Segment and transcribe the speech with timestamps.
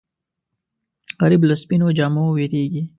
[1.23, 2.83] غریب له سپینو جامو وېرېږي